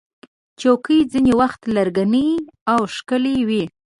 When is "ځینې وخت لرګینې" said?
1.11-2.27